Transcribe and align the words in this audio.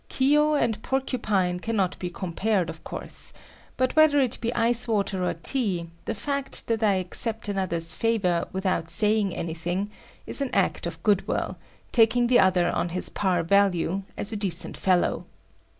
Kiyo 0.09 0.55
and 0.55 0.81
Porcupine 0.81 1.59
cannot 1.59 1.99
be 1.99 2.09
compared, 2.09 2.71
of 2.71 2.83
course, 2.83 3.33
but 3.77 3.95
whether 3.95 4.17
it 4.19 4.41
be 4.41 4.51
ice 4.55 4.87
water 4.87 5.23
or 5.23 5.35
tea, 5.35 5.91
the 6.05 6.15
fact 6.15 6.65
that 6.65 6.81
I 6.81 6.95
accept 6.95 7.47
another's 7.47 7.93
favor 7.93 8.47
without 8.51 8.89
saying 8.89 9.35
anything 9.35 9.91
is 10.25 10.41
an 10.41 10.49
act 10.53 10.87
of 10.87 11.03
good 11.03 11.27
will, 11.27 11.55
taking 11.91 12.25
the 12.25 12.39
other 12.39 12.71
on 12.71 12.89
his 12.89 13.09
par 13.09 13.43
value, 13.43 14.01
as 14.17 14.33
a 14.33 14.35
decent 14.35 14.75
fellow. 14.75 15.25